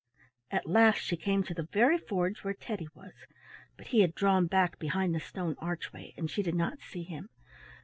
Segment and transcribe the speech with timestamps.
[0.49, 3.13] At last she came to the very forge where Teddy was,
[3.77, 7.29] but he had drawn back behind the stone archway and she did not see him.